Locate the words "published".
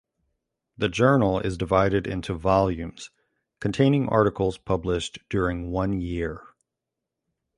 4.57-5.19